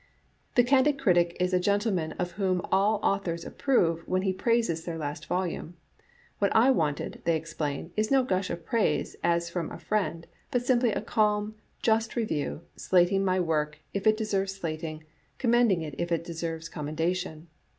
"The 0.55 0.63
candid 0.63 0.97
critic 0.99 1.37
is 1.39 1.53
a 1.53 1.59
gentleman 1.59 2.13
of 2.13 2.31
whom 2.31 2.61
all 2.71 2.99
au 3.03 3.19
thors 3.19 3.45
approve 3.45 3.99
when 4.07 4.23
he 4.23 4.33
praises 4.33 4.83
their 4.83 4.97
last 4.97 5.27
volume. 5.27 5.75
What 6.39 6.51
I 6.55 6.71
wanted, 6.71 7.21
they 7.23 7.35
explain, 7.37 7.91
is 7.95 8.09
no 8.09 8.23
gush 8.23 8.49
of 8.49 8.65
praise, 8.65 9.15
as 9.23 9.51
from 9.51 9.69
a 9.69 9.77
friend, 9.77 10.25
but 10.49 10.65
simply 10.65 10.91
a 10.91 11.01
calm, 11.01 11.53
just 11.83 12.15
review, 12.15 12.61
slating 12.75 13.23
my 13.23 13.39
work 13.39 13.77
if 13.93 14.07
it 14.07 14.17
deserves 14.17 14.55
slating, 14.55 15.03
commending 15.37 15.83
it 15.83 15.93
if 15.99 16.11
it 16.11 16.23
deserves 16.23 16.67
com 16.67 16.87
mendation. 16.87 17.45